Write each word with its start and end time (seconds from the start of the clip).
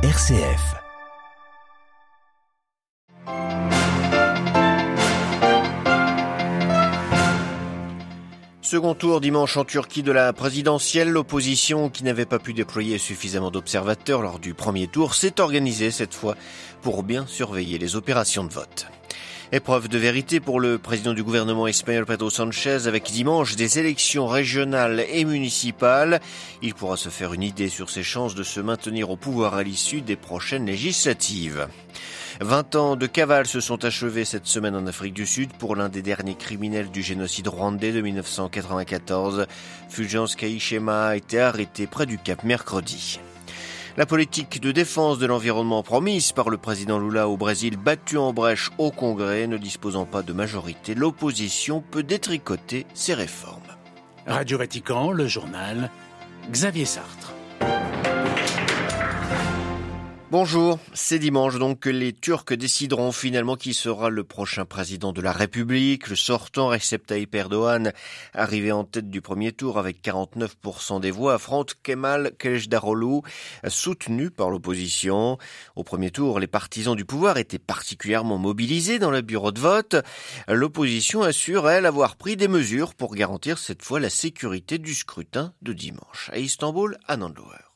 RCF. 0.00 0.76
Second 8.62 8.94
tour 8.94 9.20
dimanche 9.20 9.56
en 9.56 9.64
Turquie 9.64 10.04
de 10.04 10.12
la 10.12 10.32
présidentielle, 10.32 11.08
l'opposition 11.08 11.90
qui 11.90 12.04
n'avait 12.04 12.26
pas 12.26 12.38
pu 12.38 12.52
déployer 12.52 12.98
suffisamment 12.98 13.50
d'observateurs 13.50 14.22
lors 14.22 14.38
du 14.38 14.54
premier 14.54 14.86
tour 14.86 15.16
s'est 15.16 15.40
organisée 15.40 15.90
cette 15.90 16.14
fois 16.14 16.36
pour 16.80 17.02
bien 17.02 17.26
surveiller 17.26 17.78
les 17.78 17.96
opérations 17.96 18.44
de 18.44 18.52
vote. 18.52 18.86
Épreuve 19.50 19.88
de 19.88 19.96
vérité 19.96 20.40
pour 20.40 20.60
le 20.60 20.76
président 20.76 21.14
du 21.14 21.22
gouvernement 21.22 21.66
espagnol 21.66 22.04
Pedro 22.04 22.28
Sanchez 22.28 22.86
avec 22.86 23.04
dimanche 23.04 23.56
des 23.56 23.78
élections 23.78 24.26
régionales 24.26 25.06
et 25.10 25.24
municipales. 25.24 26.20
Il 26.60 26.74
pourra 26.74 26.98
se 26.98 27.08
faire 27.08 27.32
une 27.32 27.42
idée 27.42 27.70
sur 27.70 27.88
ses 27.88 28.02
chances 28.02 28.34
de 28.34 28.42
se 28.42 28.60
maintenir 28.60 29.08
au 29.08 29.16
pouvoir 29.16 29.54
à 29.54 29.62
l'issue 29.62 30.02
des 30.02 30.16
prochaines 30.16 30.66
législatives. 30.66 31.66
20 32.42 32.76
ans 32.76 32.96
de 32.96 33.06
cavale 33.06 33.46
se 33.46 33.60
sont 33.60 33.86
achevés 33.86 34.26
cette 34.26 34.46
semaine 34.46 34.76
en 34.76 34.86
Afrique 34.86 35.14
du 35.14 35.24
Sud 35.24 35.50
pour 35.54 35.76
l'un 35.76 35.88
des 35.88 36.02
derniers 36.02 36.36
criminels 36.36 36.90
du 36.90 37.00
génocide 37.00 37.48
rwandais 37.48 37.92
de 37.92 38.02
1994. 38.02 39.46
Fulgence 39.88 40.36
Kaishema 40.36 41.06
a 41.06 41.16
été 41.16 41.40
arrêté 41.40 41.86
près 41.86 42.04
du 42.04 42.18
Cap 42.18 42.44
mercredi. 42.44 43.18
La 43.98 44.06
politique 44.06 44.60
de 44.60 44.70
défense 44.70 45.18
de 45.18 45.26
l'environnement 45.26 45.82
promise 45.82 46.30
par 46.30 46.50
le 46.50 46.56
président 46.56 47.00
Lula 47.00 47.28
au 47.28 47.36
Brésil 47.36 47.76
battue 47.76 48.16
en 48.16 48.32
brèche 48.32 48.70
au 48.78 48.92
Congrès, 48.92 49.48
ne 49.48 49.56
disposant 49.56 50.04
pas 50.04 50.22
de 50.22 50.32
majorité, 50.32 50.94
l'opposition 50.94 51.82
peut 51.90 52.04
détricoter 52.04 52.86
ses 52.94 53.14
réformes. 53.14 53.58
Radio 54.24 54.56
Vatican, 54.56 55.10
le 55.10 55.26
journal, 55.26 55.90
Xavier 56.48 56.84
Sartre. 56.84 57.32
Bonjour, 60.30 60.78
c'est 60.92 61.18
dimanche 61.18 61.58
donc 61.58 61.80
que 61.80 61.88
les 61.88 62.12
Turcs 62.12 62.52
décideront 62.52 63.12
finalement 63.12 63.56
qui 63.56 63.72
sera 63.72 64.10
le 64.10 64.24
prochain 64.24 64.66
président 64.66 65.14
de 65.14 65.22
la 65.22 65.32
République. 65.32 66.08
Le 66.08 66.16
sortant 66.16 66.68
Recep 66.68 67.06
Tayyip 67.06 67.34
Erdogan, 67.34 67.94
arrivé 68.34 68.70
en 68.70 68.84
tête 68.84 69.08
du 69.08 69.22
premier 69.22 69.52
tour 69.52 69.78
avec 69.78 70.02
49% 70.04 71.00
des 71.00 71.10
voix, 71.10 71.32
affronte 71.32 71.76
Kemal 71.82 72.32
Kılıçdaroğlu, 72.38 73.22
soutenu 73.68 74.30
par 74.30 74.50
l'opposition. 74.50 75.38
Au 75.76 75.82
premier 75.82 76.10
tour, 76.10 76.40
les 76.40 76.46
partisans 76.46 76.94
du 76.94 77.06
pouvoir 77.06 77.38
étaient 77.38 77.58
particulièrement 77.58 78.36
mobilisés 78.36 78.98
dans 78.98 79.10
le 79.10 79.22
bureau 79.22 79.50
de 79.50 79.60
vote. 79.60 79.96
L'opposition 80.46 81.22
assure, 81.22 81.70
elle, 81.70 81.86
avoir 81.86 82.16
pris 82.16 82.36
des 82.36 82.48
mesures 82.48 82.94
pour 82.94 83.14
garantir 83.14 83.56
cette 83.56 83.82
fois 83.82 83.98
la 83.98 84.10
sécurité 84.10 84.76
du 84.76 84.94
scrutin 84.94 85.54
de 85.62 85.72
dimanche. 85.72 86.28
À 86.34 86.38
Istanbul, 86.38 86.98
à 87.06 87.16
Nanlouer. 87.16 87.67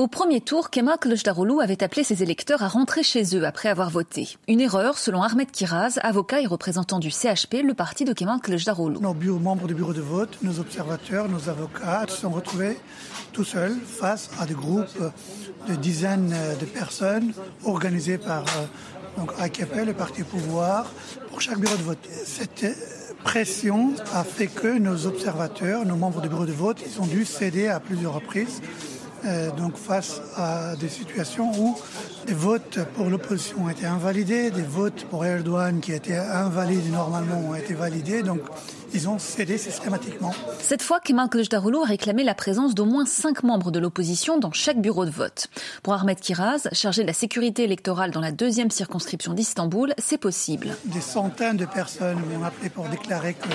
Au 0.00 0.08
premier 0.08 0.40
tour, 0.40 0.70
Kemal 0.70 0.96
Kılıçdaroğlu 0.96 1.60
avait 1.60 1.82
appelé 1.82 2.04
ses 2.04 2.22
électeurs 2.22 2.62
à 2.62 2.68
rentrer 2.68 3.02
chez 3.02 3.36
eux 3.36 3.44
après 3.44 3.68
avoir 3.68 3.90
voté. 3.90 4.38
Une 4.48 4.62
erreur, 4.62 4.96
selon 4.96 5.22
Ahmed 5.22 5.50
Kiraz, 5.50 5.98
avocat 6.02 6.40
et 6.40 6.46
représentant 6.46 6.98
du 6.98 7.10
CHP, 7.10 7.56
le 7.62 7.74
parti 7.74 8.06
de 8.06 8.14
Kemal 8.14 8.40
Kılıçdaroğlu. 8.40 8.98
Nos 8.98 9.12
membres 9.38 9.66
du 9.66 9.74
bureau 9.74 9.92
de 9.92 10.00
vote, 10.00 10.38
nos 10.42 10.58
observateurs, 10.58 11.28
nos 11.28 11.50
avocats 11.50 12.06
se 12.08 12.16
sont 12.16 12.30
retrouvés 12.30 12.78
tout 13.34 13.44
seuls 13.44 13.76
face 13.84 14.30
à 14.40 14.46
des 14.46 14.54
groupes 14.54 14.86
de 15.68 15.74
dizaines 15.74 16.34
de 16.58 16.64
personnes 16.64 17.34
organisées 17.66 18.16
par 18.16 18.46
donc 19.18 19.32
AKP, 19.38 19.84
le 19.84 19.92
parti 19.92 20.22
pouvoir, 20.22 20.90
pour 21.28 21.42
chaque 21.42 21.58
bureau 21.58 21.76
de 21.76 21.82
vote. 21.82 22.08
Cette 22.24 22.64
pression 23.22 23.92
a 24.14 24.24
fait 24.24 24.46
que 24.46 24.78
nos 24.78 25.04
observateurs, 25.04 25.84
nos 25.84 25.96
membres 25.96 26.22
du 26.22 26.30
bureau 26.30 26.46
de 26.46 26.52
vote, 26.52 26.78
ils 26.86 27.02
ont 27.02 27.06
dû 27.06 27.26
céder 27.26 27.68
à 27.68 27.80
plusieurs 27.80 28.14
reprises 28.14 28.62
euh, 29.24 29.50
donc 29.52 29.76
face 29.76 30.20
à 30.36 30.76
des 30.76 30.88
situations 30.88 31.52
où 31.58 31.78
des 32.26 32.34
votes 32.34 32.78
pour 32.94 33.10
l'opposition 33.10 33.64
ont 33.64 33.68
été 33.68 33.86
invalidés, 33.86 34.50
des 34.50 34.62
votes 34.62 35.04
pour 35.10 35.24
Erdogan 35.24 35.80
qui 35.80 35.92
étaient 35.92 36.16
invalides 36.16 36.90
normalement 36.92 37.40
ont 37.50 37.54
été 37.54 37.74
validés. 37.74 38.22
Donc 38.22 38.40
ils 38.92 39.08
ont 39.08 39.18
cédé 39.18 39.56
systématiquement. 39.58 40.32
Cette 40.60 40.82
fois, 40.82 41.00
Kemal 41.00 41.28
Kılıçdaroğlu 41.28 41.78
a 41.82 41.84
réclamé 41.84 42.24
la 42.24 42.34
présence 42.34 42.74
d'au 42.74 42.84
moins 42.84 43.06
cinq 43.06 43.42
membres 43.42 43.70
de 43.70 43.78
l'opposition 43.78 44.38
dans 44.38 44.52
chaque 44.52 44.80
bureau 44.80 45.04
de 45.04 45.10
vote. 45.10 45.46
Pour 45.82 45.94
Ahmed 45.94 46.18
Kiraz, 46.18 46.68
chargé 46.72 47.02
de 47.02 47.06
la 47.06 47.12
sécurité 47.12 47.64
électorale 47.64 48.10
dans 48.10 48.20
la 48.20 48.32
deuxième 48.32 48.70
circonscription 48.70 49.32
d'Istanbul, 49.32 49.94
c'est 49.98 50.18
possible. 50.18 50.76
Des 50.86 51.00
centaines 51.00 51.56
de 51.56 51.66
personnes 51.66 52.18
m'ont 52.32 52.44
appelé 52.44 52.68
pour 52.68 52.88
déclarer 52.88 53.34
que 53.34 53.48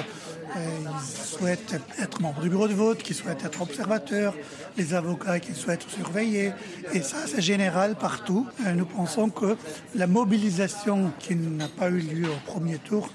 ils 0.55 1.37
souhaitent 1.37 1.75
être 1.99 2.21
membres 2.21 2.41
du 2.41 2.49
bureau 2.49 2.67
de 2.67 2.73
vote, 2.73 3.03
qui 3.03 3.13
souhaitent 3.13 3.43
être 3.45 3.61
observateurs, 3.61 4.33
les 4.77 4.93
avocats 4.93 5.39
qui 5.39 5.53
souhaitent 5.53 5.87
surveiller. 5.89 6.51
Et 6.93 7.01
ça, 7.01 7.17
c'est 7.27 7.41
général 7.41 7.95
partout. 7.95 8.47
Nous 8.75 8.85
pensons 8.85 9.29
que 9.29 9.57
la 9.93 10.07
mobilisation 10.07 11.11
qui 11.19 11.35
n'a 11.35 11.67
pas 11.67 11.89
eu 11.89 11.99
lieu 11.99 12.29
au 12.29 12.51
premier 12.51 12.77
tour 12.77 13.09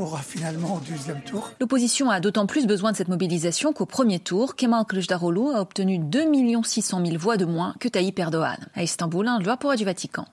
aura 0.00 0.20
finalement 0.20 0.76
au 0.76 0.80
deuxième 0.80 1.22
tour. 1.22 1.50
L'opposition 1.60 2.10
a 2.10 2.20
d'autant 2.20 2.46
plus 2.46 2.66
besoin 2.66 2.92
de 2.92 2.96
cette 2.96 3.08
mobilisation 3.08 3.72
qu'au 3.72 3.86
premier 3.86 4.18
tour, 4.18 4.56
Kemal 4.56 4.84
Kılıçdaroğlu 4.84 5.54
a 5.54 5.60
obtenu 5.60 5.98
2 5.98 6.62
600 6.62 7.04
000 7.04 7.18
voix 7.18 7.36
de 7.36 7.44
moins 7.44 7.74
que 7.80 7.88
Tayyip 7.88 8.18
Erdogan. 8.18 8.58
À 8.74 8.82
Istanbul, 8.82 9.28
un 9.28 9.38
loi 9.38 9.56
pour 9.56 9.74
du 9.74 9.84
Vatican. 9.84 10.26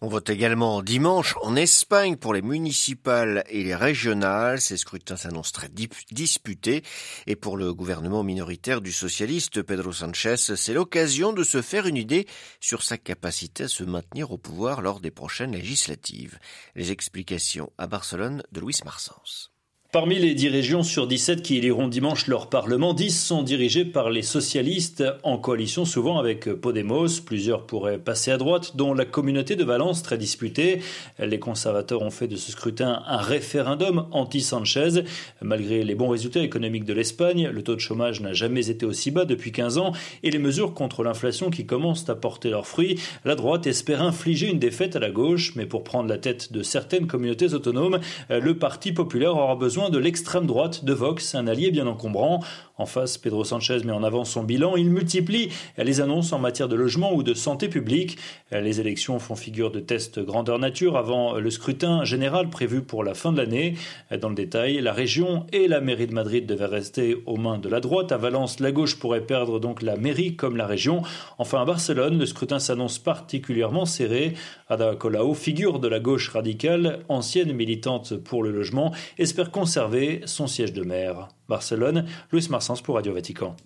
On 0.00 0.08
vote 0.08 0.30
également 0.30 0.82
dimanche 0.82 1.34
en 1.42 1.56
Espagne 1.56 2.16
pour 2.16 2.34
les 2.34 2.42
municipales 2.42 3.44
et 3.48 3.62
les 3.62 3.74
régionales. 3.74 4.60
Ces 4.60 4.76
scrutins 4.76 5.16
s'annoncent 5.16 5.52
très 5.52 5.68
disputés. 6.10 6.82
Et 7.26 7.36
pour 7.36 7.56
le 7.56 7.72
gouvernement 7.72 8.22
minoritaire 8.22 8.80
du 8.80 8.92
socialiste 8.92 9.62
Pedro 9.62 9.92
Sanchez, 9.92 10.36
c'est 10.36 10.74
l'occasion 10.74 11.32
de 11.32 11.44
se 11.44 11.62
faire 11.62 11.86
une 11.86 11.96
idée 11.96 12.26
sur 12.60 12.82
sa 12.82 12.98
capacité 12.98 13.64
à 13.64 13.68
se 13.68 13.84
maintenir 13.84 14.32
au 14.32 14.38
pouvoir 14.38 14.82
lors 14.82 15.00
des 15.00 15.10
prochaines 15.10 15.52
législatives. 15.52 16.38
Les 16.74 16.90
explications 16.90 17.70
à 17.78 17.86
Barcelone 17.86 18.42
de 18.52 18.60
Luis 18.60 18.80
Marsens. 19.10 19.59
Parmi 19.92 20.20
les 20.20 20.34
10 20.34 20.50
régions 20.50 20.82
sur 20.84 21.08
17 21.08 21.42
qui 21.42 21.56
éliront 21.56 21.88
dimanche 21.88 22.28
leur 22.28 22.46
parlement, 22.48 22.94
10 22.94 23.10
sont 23.10 23.42
dirigées 23.42 23.84
par 23.84 24.08
les 24.08 24.22
socialistes, 24.22 25.02
en 25.24 25.36
coalition 25.36 25.84
souvent 25.84 26.20
avec 26.20 26.44
Podemos. 26.44 27.08
Plusieurs 27.26 27.66
pourraient 27.66 27.98
passer 27.98 28.30
à 28.30 28.36
droite, 28.36 28.76
dont 28.76 28.94
la 28.94 29.04
communauté 29.04 29.56
de 29.56 29.64
Valence, 29.64 30.04
très 30.04 30.16
disputée. 30.16 30.80
Les 31.18 31.40
conservateurs 31.40 32.02
ont 32.02 32.10
fait 32.10 32.28
de 32.28 32.36
ce 32.36 32.52
scrutin 32.52 33.02
un 33.04 33.16
référendum 33.16 34.06
anti-Sanchez. 34.12 35.02
Malgré 35.42 35.82
les 35.82 35.96
bons 35.96 36.10
résultats 36.10 36.44
économiques 36.44 36.84
de 36.84 36.92
l'Espagne, 36.92 37.50
le 37.52 37.62
taux 37.64 37.74
de 37.74 37.80
chômage 37.80 38.20
n'a 38.20 38.32
jamais 38.32 38.70
été 38.70 38.86
aussi 38.86 39.10
bas 39.10 39.24
depuis 39.24 39.50
15 39.50 39.78
ans 39.78 39.90
et 40.22 40.30
les 40.30 40.38
mesures 40.38 40.72
contre 40.72 41.02
l'inflation 41.02 41.50
qui 41.50 41.66
commencent 41.66 42.08
à 42.08 42.14
porter 42.14 42.50
leurs 42.50 42.68
fruits, 42.68 43.00
la 43.24 43.34
droite 43.34 43.66
espère 43.66 44.02
infliger 44.02 44.50
une 44.50 44.60
défaite 44.60 44.94
à 44.94 45.00
la 45.00 45.10
gauche, 45.10 45.56
mais 45.56 45.66
pour 45.66 45.82
prendre 45.82 46.08
la 46.08 46.18
tête 46.18 46.52
de 46.52 46.62
certaines 46.62 47.08
communautés 47.08 47.54
autonomes, 47.54 47.98
le 48.28 48.56
Parti 48.56 48.92
populaire 48.92 49.34
aura 49.34 49.56
besoin 49.56 49.79
de 49.88 49.98
l'extrême 49.98 50.46
droite 50.46 50.84
de 50.84 50.92
Vox, 50.92 51.34
un 51.34 51.46
allié 51.46 51.70
bien 51.70 51.86
encombrant. 51.86 52.40
En 52.80 52.86
face, 52.86 53.18
Pedro 53.18 53.44
Sanchez 53.44 53.80
met 53.84 53.92
en 53.92 54.02
avant 54.02 54.24
son 54.24 54.42
bilan. 54.42 54.74
Il 54.74 54.88
multiplie 54.88 55.50
les 55.76 56.00
annonces 56.00 56.32
en 56.32 56.38
matière 56.38 56.66
de 56.66 56.76
logement 56.76 57.12
ou 57.12 57.22
de 57.22 57.34
santé 57.34 57.68
publique. 57.68 58.16
Les 58.52 58.80
élections 58.80 59.18
font 59.18 59.36
figure 59.36 59.70
de 59.70 59.80
test 59.80 60.18
grandeur 60.18 60.58
nature 60.58 60.96
avant 60.96 61.34
le 61.34 61.50
scrutin 61.50 62.04
général 62.04 62.48
prévu 62.48 62.80
pour 62.80 63.04
la 63.04 63.12
fin 63.12 63.32
de 63.32 63.36
l'année. 63.36 63.74
Dans 64.18 64.30
le 64.30 64.34
détail, 64.34 64.80
la 64.80 64.94
région 64.94 65.46
et 65.52 65.68
la 65.68 65.82
mairie 65.82 66.06
de 66.06 66.14
Madrid 66.14 66.46
devaient 66.46 66.64
rester 66.64 67.18
aux 67.26 67.36
mains 67.36 67.58
de 67.58 67.68
la 67.68 67.80
droite. 67.80 68.12
À 68.12 68.16
Valence, 68.16 68.60
la 68.60 68.72
gauche 68.72 68.98
pourrait 68.98 69.26
perdre 69.26 69.60
donc 69.60 69.82
la 69.82 69.96
mairie 69.96 70.34
comme 70.34 70.56
la 70.56 70.66
région. 70.66 71.02
Enfin, 71.36 71.60
à 71.60 71.66
Barcelone, 71.66 72.18
le 72.18 72.24
scrutin 72.24 72.60
s'annonce 72.60 72.98
particulièrement 72.98 73.84
serré. 73.84 74.32
Ada 74.70 74.96
Colau, 74.96 75.34
figure 75.34 75.80
de 75.80 75.88
la 75.88 76.00
gauche 76.00 76.30
radicale, 76.30 77.00
ancienne 77.10 77.52
militante 77.52 78.16
pour 78.16 78.42
le 78.42 78.50
logement, 78.50 78.94
espère 79.18 79.50
conserver 79.50 80.22
son 80.24 80.46
siège 80.46 80.72
de 80.72 80.82
maire. 80.82 81.28
Barcelone, 81.50 82.06
Louis 82.30 82.46
Marsens 82.48 82.80
pour 82.80 82.94
Radio 82.94 83.12
Vatican. 83.12 83.56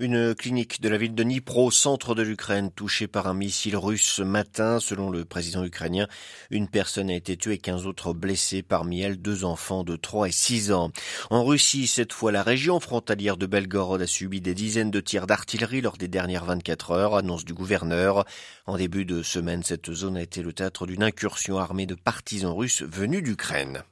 Une 0.00 0.34
clinique 0.34 0.80
de 0.80 0.88
la 0.88 0.96
ville 0.96 1.14
de 1.14 1.22
Dnipro, 1.22 1.70
centre 1.70 2.14
de 2.14 2.22
l'Ukraine, 2.22 2.70
touchée 2.70 3.06
par 3.06 3.26
un 3.28 3.34
missile 3.34 3.76
russe 3.76 4.06
ce 4.06 4.22
matin. 4.22 4.80
Selon 4.80 5.10
le 5.10 5.24
président 5.26 5.62
ukrainien, 5.62 6.08
une 6.50 6.66
personne 6.66 7.10
a 7.10 7.14
été 7.14 7.36
tuée 7.36 7.54
et 7.54 7.58
15 7.58 7.86
autres 7.86 8.14
blessés, 8.14 8.62
parmi 8.62 9.02
elles 9.02 9.20
deux 9.20 9.44
enfants 9.44 9.84
de 9.84 9.96
3 9.96 10.28
et 10.28 10.32
6 10.32 10.72
ans. 10.72 10.90
En 11.30 11.44
Russie, 11.44 11.86
cette 11.86 12.14
fois, 12.14 12.32
la 12.32 12.42
région 12.42 12.80
frontalière 12.80 13.36
de 13.36 13.44
Belgorod 13.44 14.00
a 14.00 14.06
subi 14.06 14.40
des 14.40 14.54
dizaines 14.54 14.90
de 14.90 15.00
tirs 15.00 15.26
d'artillerie 15.26 15.82
lors 15.82 15.98
des 15.98 16.08
dernières 16.08 16.46
24 16.46 16.90
heures, 16.92 17.14
annonce 17.16 17.44
du 17.44 17.52
gouverneur. 17.52 18.24
En 18.66 18.78
début 18.78 19.04
de 19.04 19.22
semaine, 19.22 19.62
cette 19.62 19.92
zone 19.92 20.16
a 20.16 20.22
été 20.22 20.42
le 20.42 20.54
théâtre 20.54 20.86
d'une 20.86 21.02
incursion 21.02 21.58
armée 21.58 21.86
de 21.86 21.94
partisans 21.94 22.52
russes 22.52 22.82
venus 22.82 23.22
d'Ukraine. 23.22 23.82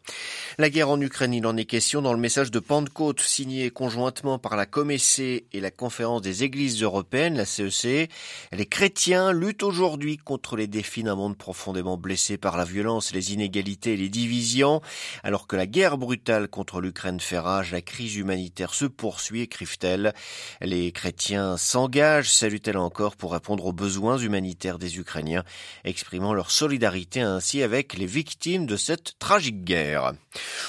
La 0.59 0.71
guerre 0.71 0.89
en 0.89 1.01
Ukraine, 1.01 1.35
il 1.35 1.47
en 1.47 1.57
est 1.59 1.67
question 1.67 2.01
dans 2.01 2.13
le 2.13 2.19
message 2.19 2.51
de 2.51 2.59
Pentecôte 2.59 3.21
signé 3.35 3.71
conjointement 3.71 4.39
par 4.39 4.55
la 4.55 4.65
Comessé 4.65 5.47
et 5.53 5.61
la 5.61 5.73
Conférence 5.73 6.23
des 6.23 6.45
Églises 6.45 6.81
européennes, 6.85 7.37
la 7.37 7.45
CEC. 7.45 7.85
E 7.85 8.07
les 8.53 8.67
chrétiens 8.67 9.33
luttent 9.33 9.65
aujourd'hui 9.65 10.19
contre 10.19 10.55
les 10.55 10.69
défis 10.69 11.03
d'un 11.03 11.17
monde 11.17 11.37
profondément 11.37 11.97
blessé 11.97 12.39
par 12.39 12.57
la 12.57 12.65
violence, 12.65 13.13
les 13.13 13.33
inégalités 13.33 13.95
et 13.95 13.97
les 13.97 14.09
divisions. 14.09 14.81
Alors 15.25 15.49
que 15.49 15.57
la 15.57 15.67
guerre 15.67 15.99
brutale 15.99 16.47
contre 16.47 16.81
l'Ukraine 16.81 17.19
fait 17.19 17.41
rage, 17.41 17.73
la 17.73 17.81
crise 17.81 18.15
humanitaire 18.15 18.73
se 18.73 18.85
poursuit, 18.85 19.41
écrivent-elles. 19.41 20.15
Les 20.61 20.93
chrétiens 20.93 21.57
s'engagent, 21.57 22.33
saluent-elles 22.33 22.79
encore, 22.79 23.17
pour 23.17 23.33
répondre 23.33 23.67
aux 23.67 23.73
besoins 23.73 24.17
humanitaires 24.17 24.79
des 24.79 24.99
Ukrainiens, 24.99 25.43
exprimant 25.83 26.35
leur 26.35 26.53
solidarité 26.53 27.21
ainsi 27.21 27.65
avec 27.65 27.95
les 27.95 28.07
victimes 28.07 28.67
de 28.67 28.77
cette 28.77 29.19
tragique 29.19 29.65
guerre. 29.65 30.13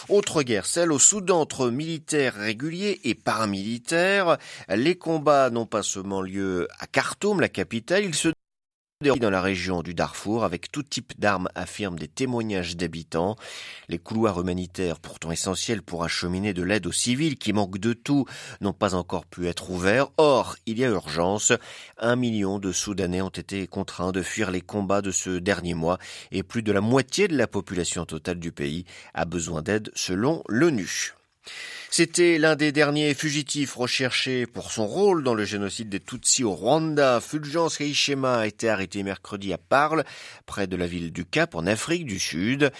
Autre 0.09 0.41
guerre, 0.41 0.65
celle 0.65 0.91
au 0.91 0.97
Soudan 0.97 1.41
entre 1.41 1.69
militaires 1.69 2.41
et 3.04 3.16
paramilitaires. 3.16 4.38
Les 4.69 4.96
combats 4.96 5.50
n'ont 5.50 5.66
pas 5.66 5.84
seulement 5.84 6.22
lieu 6.22 6.68
à 6.80 6.88
Khartoum, 6.88 7.42
la 7.42 7.50
capitale, 7.50 8.06
ils 8.06 8.16
se 8.16 8.30
dans 9.02 9.30
la 9.30 9.42
région 9.42 9.84
du 9.84 9.94
Darfour 9.94 10.46
avec 10.46 10.72
tout 10.72 10.81
type 10.81 11.19
d'armes, 11.19 11.50
affirment 11.54 12.00
des 12.00 12.07
témoignages 12.07 12.78
d'habitants. 12.78 13.36
Les 13.90 14.00
couloirs 14.00 14.40
humanitaires, 14.40 15.00
pourtant 15.00 15.31
essentiels 15.31 15.81
pour 15.81 16.06
acheminer 16.06 16.54
de 16.54 16.63
l'aide 16.63 16.88
aux 16.88 16.94
civils 16.94 17.38
qui 17.38 17.52
manquent 17.52 17.78
de 17.78 17.92
tout, 17.92 18.25
n'ont 18.62 18.72
pas 18.72 18.96
encore 18.96 19.25
pu 19.25 19.48
être 19.48 19.69
ouverts. 19.69 20.08
Or, 20.16 20.56
il 20.66 20.80
y 20.80 20.86
a 20.86 20.90
urgence. 20.90 21.51
Un 21.98 22.16
million 22.16 22.58
de 22.58 22.72
Soudanais 22.72 23.22
ont 23.22 23.28
été 23.28 23.68
contraints 23.68 24.13
de 24.13 24.22
fuir 24.22 24.50
les 24.50 24.62
combats 24.62 25.01
de 25.01 25.12
ce 25.12 25.40
dernier 25.40 25.74
mois 25.74 26.00
et 26.31 26.42
plus 26.42 26.63
de 26.63 26.72
la 26.72 26.81
moitié 26.81 27.28
de 27.28 27.38
la 27.38 27.48
population 27.48 28.06
totale 28.06 28.40
du 28.40 28.54
pays 28.54 28.86
a 29.13 29.25
besoin 29.25 29.62
d'aide 29.62 29.92
selon 29.94 30.42
l'ONU. 30.48 31.14
C'était 31.97 32.38
l'un 32.38 32.56
des 32.56 32.71
derniers 32.71 33.13
fugitifs 33.13 33.75
recherchés 33.75 34.45
pour 34.45 34.71
son 34.71 34.86
rôle 34.86 35.24
dans 35.24 35.33
le 35.33 35.45
génocide 35.45 35.88
des 35.88 36.01
Tutsis 36.01 36.44
au 36.44 36.53
Rwanda. 36.53 37.21
Fulgence 37.21 37.77
Kaishema 37.77 38.39
a 38.39 38.47
été 38.47 38.68
arrêté 38.68 39.01
mercredi 39.01 39.53
à 39.53 39.57
Parle, 39.57 40.03
près 40.45 40.68
de 40.68 40.75
la 40.75 40.88
ville 40.88 41.13
du 41.13 41.24
Cap, 41.24 41.56
en 41.56 41.65
Afrique 41.65 42.06
du 42.06 42.19
Sud. 42.19 42.71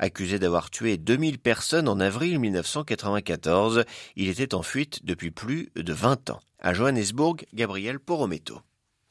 Accusé 0.00 0.38
d'avoir 0.40 0.70
tué 0.70 0.96
2000 0.96 1.38
personnes 1.38 1.88
en 1.88 2.00
avril 2.00 2.40
1994, 2.40 3.84
il 4.16 4.28
était 4.28 4.54
en 4.54 4.62
fuite 4.62 5.04
depuis 5.04 5.30
plus 5.30 5.70
de 5.76 5.92
20 5.92 6.30
ans. 6.30 6.40
À 6.58 6.74
Johannesburg, 6.74 7.44
Gabriel 7.54 8.00
Porometo. 8.00 8.60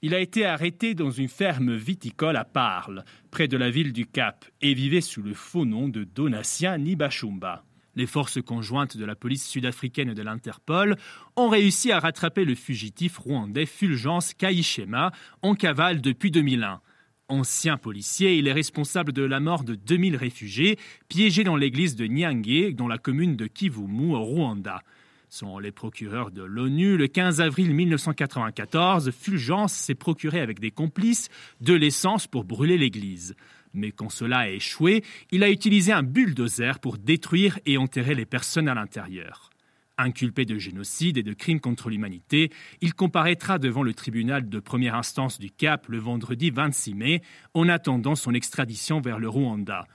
Il 0.01 0.13
a 0.13 0.19
été 0.19 0.45
arrêté 0.45 0.95
dans 0.95 1.11
une 1.11 1.29
ferme 1.29 1.73
viticole 1.73 2.35
à 2.35 2.43
Parle, 2.43 3.05
près 3.31 3.47
de 3.47 3.55
la 3.55 3.69
ville 3.69 3.93
du 3.93 4.05
Cap, 4.05 4.43
et 4.59 4.73
vivait 4.73 4.99
sous 4.99 5.21
le 5.21 5.33
faux 5.33 5.63
nom 5.63 5.87
de 5.87 6.03
Donatien 6.03 6.77
Nibachumba. 6.77 7.63
Les 7.95 8.07
forces 8.07 8.41
conjointes 8.41 8.97
de 8.97 9.05
la 9.05 9.15
police 9.15 9.47
sud-africaine 9.47 10.09
et 10.09 10.15
de 10.15 10.23
l'Interpol 10.23 10.97
ont 11.35 11.49
réussi 11.49 11.91
à 11.91 11.99
rattraper 11.99 12.43
le 12.43 12.55
fugitif 12.55 13.17
rwandais 13.17 13.67
Fulgence 13.67 14.33
Kaishema 14.33 15.11
en 15.43 15.53
cavale 15.53 16.01
depuis 16.01 16.31
2001. 16.31 16.81
Ancien 17.29 17.77
policier, 17.77 18.37
il 18.37 18.47
est 18.47 18.53
responsable 18.53 19.13
de 19.13 19.23
la 19.23 19.39
mort 19.39 19.63
de 19.63 19.75
2000 19.75 20.15
réfugiés 20.15 20.77
piégés 21.07 21.43
dans 21.43 21.55
l'église 21.55 21.95
de 21.95 22.05
Nyange, 22.05 22.73
dans 22.73 22.87
la 22.87 22.97
commune 22.97 23.35
de 23.35 23.47
Kivumu, 23.47 24.15
au 24.15 24.23
Rwanda. 24.23 24.81
Selon 25.29 25.57
les 25.57 25.71
procureurs 25.71 26.31
de 26.31 26.43
l'ONU, 26.43 26.97
le 26.97 27.07
15 27.07 27.41
avril 27.41 27.73
1994, 27.73 29.11
Fulgence 29.11 29.73
s'est 29.73 29.95
procuré 29.95 30.41
avec 30.41 30.59
des 30.59 30.69
complices 30.69 31.29
de 31.61 31.73
l'essence 31.73 32.27
pour 32.27 32.43
brûler 32.43 32.77
l'église. 32.77 33.35
Mais 33.73 33.91
quand 33.91 34.09
cela 34.09 34.39
a 34.39 34.49
échoué, 34.49 35.03
il 35.31 35.43
a 35.43 35.49
utilisé 35.49 35.91
un 35.91 36.03
bulldozer 36.03 36.79
pour 36.79 36.97
détruire 36.97 37.59
et 37.65 37.77
enterrer 37.77 38.15
les 38.15 38.25
personnes 38.25 38.67
à 38.67 38.75
l'intérieur. 38.75 39.49
Inculpé 39.97 40.45
de 40.45 40.57
génocide 40.57 41.17
et 41.17 41.23
de 41.23 41.33
crimes 41.33 41.59
contre 41.59 41.89
l'humanité, 41.89 42.49
il 42.81 42.95
comparaîtra 42.95 43.59
devant 43.59 43.83
le 43.83 43.93
tribunal 43.93 44.49
de 44.49 44.59
première 44.59 44.95
instance 44.95 45.39
du 45.39 45.51
Cap 45.51 45.87
le 45.87 45.99
vendredi 45.99 46.49
26 46.49 46.95
mai, 46.95 47.21
en 47.53 47.69
attendant 47.69 48.15
son 48.15 48.33
extradition 48.33 49.01
vers 49.01 49.19
le 49.19 49.29
Rwanda. 49.29 49.85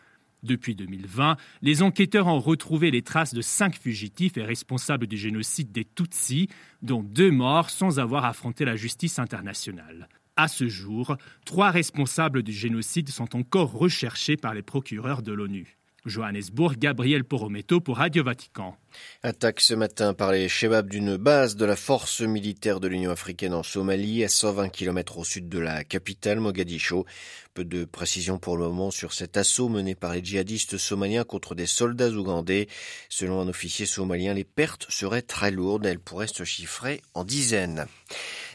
Depuis 0.44 0.76
2020, 0.76 1.36
les 1.62 1.82
enquêteurs 1.82 2.28
ont 2.28 2.38
retrouvé 2.38 2.92
les 2.92 3.02
traces 3.02 3.34
de 3.34 3.40
cinq 3.40 3.76
fugitifs 3.76 4.36
et 4.36 4.44
responsables 4.44 5.08
du 5.08 5.16
génocide 5.16 5.72
des 5.72 5.84
Tutsis, 5.84 6.48
dont 6.80 7.02
deux 7.02 7.32
morts 7.32 7.70
sans 7.70 7.98
avoir 7.98 8.24
affronté 8.24 8.64
la 8.64 8.76
justice 8.76 9.18
internationale. 9.18 10.08
À 10.40 10.46
ce 10.46 10.68
jour, 10.68 11.16
trois 11.44 11.72
responsables 11.72 12.44
du 12.44 12.52
génocide 12.52 13.08
sont 13.08 13.34
encore 13.34 13.72
recherchés 13.72 14.36
par 14.36 14.54
les 14.54 14.62
procureurs 14.62 15.20
de 15.20 15.32
l'ONU. 15.32 15.78
Johannesburg, 16.06 16.76
Gabriel 16.78 17.24
Porometo 17.24 17.80
pour 17.80 17.96
Radio 17.96 18.22
Vatican. 18.22 18.76
Attaque 19.24 19.60
ce 19.60 19.74
matin 19.74 20.14
par 20.14 20.30
les 20.30 20.48
Shebabs 20.48 20.88
d'une 20.88 21.16
base 21.16 21.56
de 21.56 21.64
la 21.64 21.74
force 21.74 22.20
militaire 22.20 22.78
de 22.78 22.86
l'Union 22.86 23.10
africaine 23.10 23.52
en 23.52 23.64
Somalie, 23.64 24.22
à 24.22 24.28
120 24.28 24.68
km 24.68 25.18
au 25.18 25.24
sud 25.24 25.48
de 25.48 25.58
la 25.58 25.82
capitale 25.82 26.38
Mogadiscio. 26.38 27.04
Peu 27.52 27.64
de 27.64 27.84
précision 27.84 28.38
pour 28.38 28.56
le 28.56 28.68
moment 28.68 28.92
sur 28.92 29.12
cet 29.12 29.36
assaut 29.36 29.68
mené 29.68 29.96
par 29.96 30.14
les 30.14 30.24
djihadistes 30.24 30.78
somaliens 30.78 31.24
contre 31.24 31.56
des 31.56 31.66
soldats 31.66 32.10
ougandais. 32.10 32.68
Selon 33.08 33.40
un 33.40 33.48
officier 33.48 33.84
somalien, 33.84 34.34
les 34.34 34.44
pertes 34.44 34.86
seraient 34.88 35.22
très 35.22 35.50
lourdes. 35.50 35.84
Elles 35.84 35.98
pourraient 35.98 36.28
se 36.28 36.44
chiffrer 36.44 37.02
en 37.14 37.24
dizaines. 37.24 37.86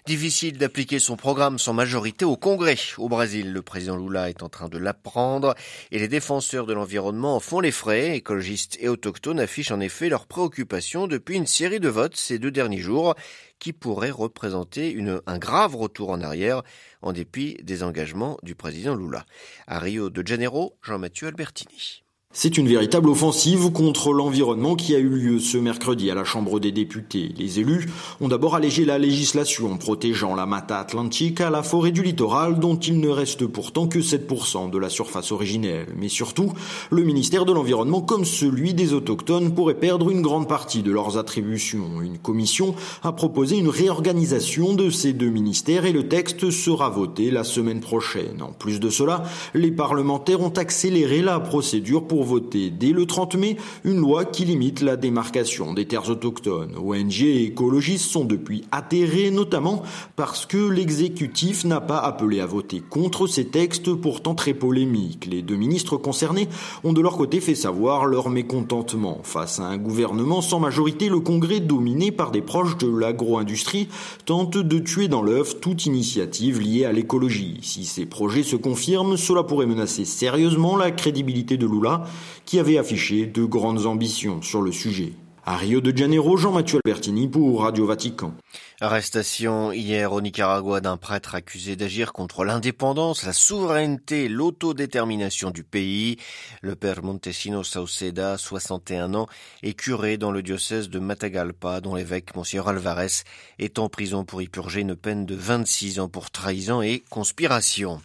Difficile 0.06 0.58
d'appliquer 0.58 1.00
son 1.00 1.16
programme 1.16 1.58
sans 1.58 1.72
majorité 1.72 2.26
au 2.26 2.36
Congrès. 2.36 2.76
Au 2.98 3.08
Brésil, 3.08 3.54
le 3.54 3.62
président 3.62 3.96
Lula 3.96 4.30
est 4.30 4.44
en 4.44 4.50
train 4.50 4.68
de 4.68 4.78
l'apprendre 4.78 5.56
et 5.92 6.00
les 6.00 6.10
défenseurs 6.10 6.66
de 6.66 6.74
l'environnement 6.74 7.38
en 7.38 7.40
font 7.40 7.62
les 7.62 7.72
frais. 7.72 8.18
Écologistes 8.18 8.78
et 8.82 8.90
autochtones 8.90 9.40
affichent 9.40 9.72
en 9.72 9.80
effet 9.80 10.10
leurs 10.10 10.28
préoccupations 10.28 11.08
depuis 11.08 11.38
une 11.38 11.48
série 11.48 11.80
de 11.80 11.88
votes 11.88 12.18
ces 12.18 12.38
deux 12.38 12.52
derniers 12.52 12.80
jours 12.80 13.16
qui 13.60 13.72
pourraient 13.72 14.12
représenter 14.12 14.98
un 15.26 15.38
grave 15.38 15.78
retour 15.78 16.10
en 16.10 16.20
arrière 16.20 16.64
en 17.02 17.14
dépit 17.14 17.56
des 17.64 17.82
engagements 17.82 18.38
du 18.44 18.56
président 18.56 18.96
Lula. 18.96 19.26
À 19.68 19.80
Rio 19.80 20.10
de 20.10 20.28
Janeiro, 20.28 20.78
Jean-Mathieu 20.82 21.30
Albertini. 21.30 22.04
C'est 22.36 22.58
une 22.58 22.68
véritable 22.68 23.10
offensive 23.10 23.72
contre 23.72 24.12
l'environnement 24.12 24.76
qui 24.76 24.96
a 24.96 24.98
eu 24.98 25.08
lieu 25.08 25.40
ce 25.40 25.56
mercredi 25.60 26.10
à 26.10 26.16
la 26.16 26.24
Chambre 26.24 26.60
des 26.60 26.72
députés. 26.72 27.32
Les 27.38 27.60
élus 27.60 27.88
ont 28.22 28.28
d'abord 28.28 28.56
allégé 28.56 28.86
la 28.86 28.98
législation 28.98 29.78
protégeant 29.78 30.34
la 30.34 30.48
Mata 30.48 30.80
Atlantique, 30.80 31.42
la 31.42 31.62
forêt 31.62 31.92
du 31.92 32.02
littoral 32.02 32.60
dont 32.60 32.76
il 32.76 33.00
ne 33.00 33.10
reste 33.10 33.46
pourtant 33.46 33.86
que 33.86 34.00
7% 34.00 34.72
de 34.72 34.78
la 34.80 34.90
surface 34.90 35.32
originelle. 35.32 35.90
Mais 35.96 36.10
surtout, 36.10 36.52
le 36.90 37.04
ministère 37.04 37.46
de 37.46 37.54
l'Environnement 37.54 38.02
comme 38.02 38.26
celui 38.26 38.74
des 38.74 38.94
Autochtones 38.94 39.54
pourrait 39.54 39.76
perdre 39.76 40.10
une 40.10 40.24
grande 40.24 40.48
partie 40.48 40.82
de 40.82 40.92
leurs 40.92 41.20
attributions. 41.20 42.02
Une 42.02 42.18
commission 42.18 42.74
a 43.04 43.12
proposé 43.12 43.58
une 43.58 43.70
réorganisation 43.70 44.74
de 44.74 44.90
ces 44.90 45.14
deux 45.14 45.30
ministères 45.30 45.86
et 45.86 45.94
le 45.94 46.08
texte 46.08 46.50
sera 46.50 46.90
voté 46.90 47.30
la 47.30 47.44
semaine 47.44 47.80
prochaine. 47.80 48.42
En 48.42 48.54
plus 48.54 48.80
de 48.80 48.90
cela, 48.90 49.22
les 49.54 49.72
parlementaires 49.72 50.42
ont 50.42 50.50
accéléré 50.50 51.22
la 51.22 51.40
procédure 51.40 52.08
pour 52.08 52.23
voter 52.24 52.70
dès 52.70 52.92
le 52.92 53.06
30 53.06 53.36
mai 53.36 53.58
une 53.84 53.98
loi 53.98 54.26
qui 54.26 54.46
limite 54.46 54.82
la 54.82 54.96
démarcation 54.96 55.74
des 55.74 55.86
terres 55.86 56.10
autochtones. 56.10 56.76
ONG 56.78 57.22
et 57.22 57.44
écologistes 57.44 58.10
sont 58.10 58.26
depuis 58.26 58.64
atterrés, 58.72 59.32
notamment 59.32 59.84
parce 60.16 60.46
que 60.46 60.70
l'exécutif 60.70 61.66
n'a 61.66 61.82
pas 61.82 62.00
appelé 62.00 62.40
à 62.40 62.46
voter 62.46 62.82
contre 62.82 63.28
ces 63.28 63.46
textes 63.46 63.94
pourtant 63.94 64.36
très 64.36 64.54
polémiques. 64.54 65.28
Les 65.30 65.42
deux 65.42 65.56
ministres 65.56 65.98
concernés 65.98 66.48
ont 66.84 66.94
de 66.94 67.02
leur 67.02 67.18
côté 67.18 67.40
fait 67.40 67.56
savoir 67.56 68.06
leur 68.06 68.30
mécontentement. 68.30 69.20
Face 69.24 69.60
à 69.60 69.66
un 69.66 69.78
gouvernement 69.78 70.42
sans 70.42 70.60
majorité, 70.60 71.10
le 71.10 71.20
Congrès, 71.20 71.60
dominé 71.60 72.12
par 72.12 72.32
des 72.32 72.42
proches 72.42 72.78
de 72.78 72.88
l'agro-industrie, 72.88 73.88
tente 74.26 74.58
de 74.58 74.80
tuer 74.80 75.08
dans 75.08 75.22
l'œuf 75.22 75.60
toute 75.60 75.86
initiative 75.86 76.60
liée 76.60 76.86
à 76.86 76.92
l'écologie. 76.92 77.60
Si 77.62 77.86
ces 77.86 78.06
projets 78.06 78.44
se 78.44 78.56
confirment, 78.56 79.18
cela 79.18 79.44
pourrait 79.44 79.66
menacer 79.66 80.06
sérieusement 80.06 80.76
la 80.76 80.92
crédibilité 80.92 81.58
de 81.58 81.68
Lula 81.68 82.04
qui 82.46 82.60
avait 82.60 82.78
affiché 82.78 83.26
de 83.26 83.44
grandes 83.44 83.86
ambitions 83.86 84.42
sur 84.42 84.62
le 84.62 84.72
sujet. 84.72 85.14
À 85.46 85.58
Rio 85.58 85.82
de 85.82 85.96
Janeiro, 85.96 86.38
Jean-Mathieu 86.38 86.80
Albertini 86.86 87.28
pour 87.28 87.64
Radio 87.64 87.86
Vatican. 87.86 88.34
Arrestation 88.84 89.72
hier 89.72 90.12
au 90.12 90.20
Nicaragua 90.20 90.82
d'un 90.82 90.98
prêtre 90.98 91.36
accusé 91.36 91.78
d'agir 91.78 92.12
contre 92.12 92.44
l'indépendance, 92.44 93.24
la 93.24 93.32
souveraineté, 93.32 94.28
l'autodétermination 94.28 95.52
du 95.52 95.64
pays. 95.64 96.18
Le 96.62 96.76
père 96.76 97.02
Montesino 97.02 97.64
Sauceda, 97.64 98.38
61 98.38 99.14
ans, 99.14 99.28
est 99.62 99.74
curé 99.74 100.18
dans 100.18 100.32
le 100.32 100.44
diocèse 100.44 100.90
de 100.90 101.00
Matagalpa, 101.00 101.80
dont 101.80 101.96
l'évêque 101.96 102.36
Monsieur 102.36 102.62
Alvarez 102.68 103.24
est 103.58 103.80
en 103.80 103.88
prison 103.88 104.26
pour 104.26 104.42
y 104.42 104.50
purger 104.50 104.82
une 104.82 104.98
peine 104.98 105.26
de 105.26 105.36
26 105.36 106.02
ans 106.02 106.10
pour 106.10 106.30
trahison 106.30 106.82
et 106.82 107.06
conspiration. 107.10 108.02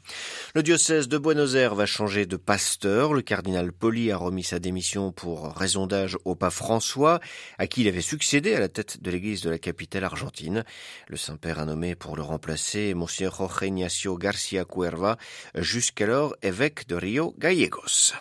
Le 0.55 0.63
diocèse 0.63 1.09
de 1.09 1.19
Buenos 1.19 1.57
Aires 1.57 1.75
va 1.75 1.87
changer 1.87 2.25
de 2.25 2.37
pasteur. 2.37 3.15
Le 3.15 3.23
cardinal 3.23 3.73
Poli 3.73 4.13
a 4.13 4.17
remis 4.17 4.45
sa 4.45 4.61
démission 4.61 5.11
pour 5.11 5.57
raison 5.57 5.89
d'âge 5.89 6.17
au 6.25 6.37
pape 6.37 6.53
François, 6.53 7.19
à 7.59 7.67
qui 7.67 7.81
il 7.81 7.89
avait 7.89 8.01
succédé 8.01 8.55
à 8.55 8.61
la 8.61 8.69
tête 8.69 9.03
de 9.03 9.11
l'église 9.11 9.43
de 9.43 9.51
la 9.51 9.59
capitale 9.59 10.05
argentine. 10.05 10.63
Le 11.09 11.17
Saint-Père 11.17 11.59
a 11.59 11.65
nommé 11.65 11.95
pour 11.95 12.17
le 12.17 12.23
remplacer 12.23 12.95
Monsieur 12.95 13.31
Jorge 13.31 13.63
Ignacio 13.63 14.17
Garcia 14.17 14.65
Cuerva, 14.65 15.17
jusqu'alors 15.55 16.35
évêque 16.43 16.87
de 16.87 16.97
Rio 16.97 17.35
Gallegos. 17.39 18.15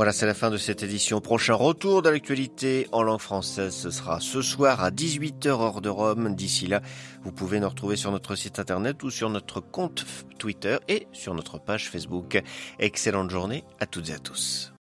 Voilà, 0.00 0.14
c'est 0.14 0.24
la 0.24 0.32
fin 0.32 0.48
de 0.48 0.56
cette 0.56 0.82
édition. 0.82 1.20
Prochain 1.20 1.52
retour 1.52 2.00
de 2.00 2.08
l'actualité 2.08 2.88
en 2.90 3.02
langue 3.02 3.20
française, 3.20 3.74
ce 3.74 3.90
sera 3.90 4.18
ce 4.18 4.40
soir 4.40 4.82
à 4.82 4.90
18h 4.90 5.48
heure 5.48 5.82
de 5.82 5.90
Rome. 5.90 6.34
D'ici 6.34 6.66
là, 6.66 6.80
vous 7.22 7.32
pouvez 7.32 7.60
nous 7.60 7.68
retrouver 7.68 7.96
sur 7.96 8.10
notre 8.10 8.34
site 8.34 8.58
internet 8.58 9.02
ou 9.02 9.10
sur 9.10 9.28
notre 9.28 9.60
compte 9.60 10.06
Twitter 10.38 10.78
et 10.88 11.06
sur 11.12 11.34
notre 11.34 11.58
page 11.58 11.90
Facebook. 11.90 12.42
Excellente 12.78 13.28
journée 13.28 13.62
à 13.78 13.84
toutes 13.84 14.08
et 14.08 14.14
à 14.14 14.18
tous. 14.18 14.72